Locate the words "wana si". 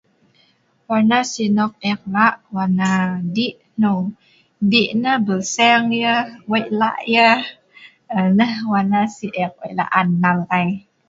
0.91-1.43, 8.71-9.27